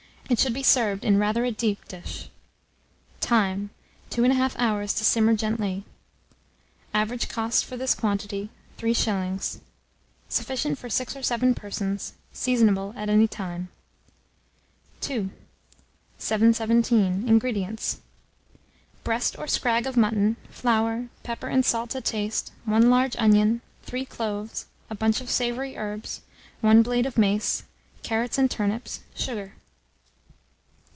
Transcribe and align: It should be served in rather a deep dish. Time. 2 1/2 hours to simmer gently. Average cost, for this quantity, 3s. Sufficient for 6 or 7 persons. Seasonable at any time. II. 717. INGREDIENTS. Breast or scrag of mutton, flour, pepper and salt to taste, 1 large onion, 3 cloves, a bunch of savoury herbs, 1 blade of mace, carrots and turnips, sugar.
It 0.29 0.39
should 0.39 0.53
be 0.53 0.63
served 0.63 1.03
in 1.03 1.19
rather 1.19 1.43
a 1.43 1.51
deep 1.51 1.89
dish. 1.89 2.29
Time. 3.19 3.69
2 4.11 4.21
1/2 4.21 4.55
hours 4.57 4.93
to 4.93 5.03
simmer 5.03 5.35
gently. 5.35 5.83
Average 6.93 7.27
cost, 7.27 7.65
for 7.65 7.75
this 7.75 7.93
quantity, 7.93 8.49
3s. 8.77 9.59
Sufficient 10.29 10.77
for 10.77 10.89
6 10.89 11.17
or 11.17 11.21
7 11.21 11.53
persons. 11.53 12.13
Seasonable 12.31 12.93
at 12.95 13.09
any 13.09 13.27
time. 13.27 13.67
II. 15.05 15.31
717. 16.17 17.27
INGREDIENTS. 17.27 17.99
Breast 19.03 19.37
or 19.37 19.47
scrag 19.47 19.85
of 19.85 19.97
mutton, 19.97 20.37
flour, 20.49 21.09
pepper 21.23 21.47
and 21.49 21.65
salt 21.65 21.89
to 21.89 21.99
taste, 21.99 22.53
1 22.63 22.89
large 22.89 23.17
onion, 23.17 23.59
3 23.83 24.05
cloves, 24.05 24.65
a 24.89 24.95
bunch 24.95 25.19
of 25.19 25.29
savoury 25.29 25.75
herbs, 25.75 26.21
1 26.61 26.83
blade 26.83 27.05
of 27.05 27.17
mace, 27.17 27.63
carrots 28.01 28.37
and 28.37 28.49
turnips, 28.49 29.01
sugar. 29.13 29.55